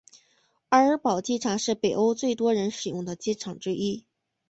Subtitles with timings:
[0.69, 4.03] 奥尔堡机场是北欧最多人使用的机场之一。